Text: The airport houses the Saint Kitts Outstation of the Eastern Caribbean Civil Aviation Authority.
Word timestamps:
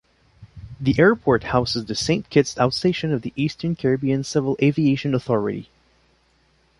The 0.79 0.95
airport 0.97 1.43
houses 1.43 1.85
the 1.85 1.93
Saint 1.93 2.27
Kitts 2.31 2.55
Outstation 2.55 3.13
of 3.13 3.21
the 3.21 3.31
Eastern 3.35 3.75
Caribbean 3.75 4.23
Civil 4.23 4.57
Aviation 4.59 5.13
Authority. 5.13 5.69